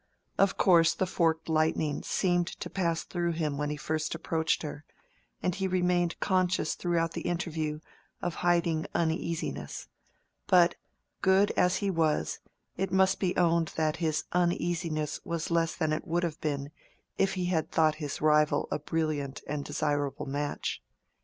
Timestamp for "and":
5.43-5.53, 19.45-19.63